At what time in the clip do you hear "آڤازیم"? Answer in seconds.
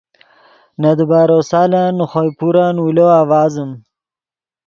3.19-3.71